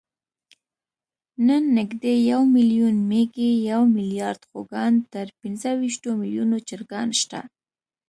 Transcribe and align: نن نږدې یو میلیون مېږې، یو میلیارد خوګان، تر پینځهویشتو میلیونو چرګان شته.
نن 1.47 1.63
نږدې 1.77 2.13
یو 2.31 2.41
میلیون 2.55 2.95
مېږې، 3.09 3.51
یو 3.69 3.81
میلیارد 3.95 4.41
خوګان، 4.49 4.93
تر 5.13 5.25
پینځهویشتو 5.39 6.09
میلیونو 6.21 6.57
چرګان 6.67 7.09
شته. 7.21 7.39